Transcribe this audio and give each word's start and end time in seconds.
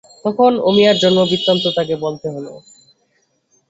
তখন 0.23 0.51
অমিয়ার 0.69 0.95
জন্মবৃত্তান্ত 1.01 1.63
তাকে 1.77 1.95
বলতে 2.03 2.27
হল। 2.33 2.45